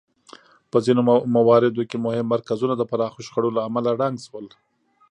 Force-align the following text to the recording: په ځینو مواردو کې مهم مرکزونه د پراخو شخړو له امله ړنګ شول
په 0.71 0.77
ځینو 0.85 1.01
مواردو 1.35 1.81
کې 1.89 1.97
مهم 2.05 2.25
مرکزونه 2.33 2.73
د 2.77 2.83
پراخو 2.91 3.23
شخړو 3.27 3.55
له 3.57 3.61
امله 3.67 3.89
ړنګ 3.99 4.15
شول 4.25 4.47